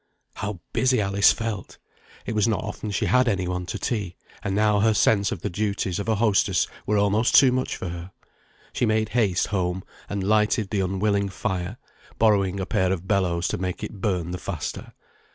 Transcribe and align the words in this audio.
How 0.33 0.59
busy 0.73 0.99
Alice 0.99 1.31
felt! 1.31 1.77
it 2.25 2.33
was 2.33 2.47
not 2.47 2.63
often 2.63 2.89
she 2.89 3.05
had 3.05 3.27
any 3.27 3.47
one 3.47 3.67
to 3.67 3.77
tea; 3.77 4.15
and 4.43 4.55
now 4.55 4.79
her 4.79 4.95
sense 4.95 5.31
of 5.31 5.41
the 5.43 5.49
duties 5.51 5.99
of 5.99 6.09
a 6.09 6.15
hostess 6.15 6.65
were 6.87 6.97
almost 6.97 7.35
too 7.35 7.51
much 7.51 7.77
for 7.77 7.89
her. 7.89 8.11
She 8.73 8.87
made 8.87 9.09
haste 9.09 9.45
home, 9.49 9.83
and 10.09 10.23
lighted 10.23 10.71
the 10.71 10.79
unwilling 10.79 11.29
fire, 11.29 11.77
borrowing 12.17 12.59
a 12.59 12.65
pair 12.65 12.91
of 12.91 13.07
bellows 13.07 13.47
to 13.49 13.59
make 13.59 13.83
it 13.83 14.01
burn 14.01 14.31
the 14.31 14.39
faster. 14.39 14.93